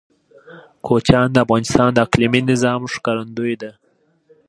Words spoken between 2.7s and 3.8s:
ښکارندوی ده.